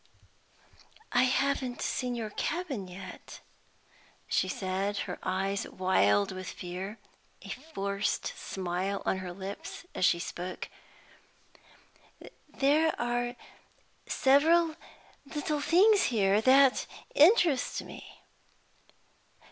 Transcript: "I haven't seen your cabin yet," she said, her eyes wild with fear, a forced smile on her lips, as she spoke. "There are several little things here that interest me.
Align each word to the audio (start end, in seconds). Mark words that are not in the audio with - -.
"I 1.11 1.25
haven't 1.25 1.79
seen 1.83 2.15
your 2.15 2.31
cabin 2.31 2.87
yet," 2.87 3.41
she 4.27 4.47
said, 4.47 4.97
her 5.05 5.19
eyes 5.21 5.67
wild 5.69 6.31
with 6.31 6.47
fear, 6.49 6.97
a 7.43 7.49
forced 7.49 8.25
smile 8.35 9.03
on 9.05 9.19
her 9.19 9.31
lips, 9.31 9.85
as 9.93 10.03
she 10.03 10.17
spoke. 10.17 10.69
"There 12.51 12.99
are 12.99 13.35
several 14.07 14.75
little 15.35 15.61
things 15.61 16.05
here 16.05 16.41
that 16.41 16.87
interest 17.13 17.83
me. 17.83 18.23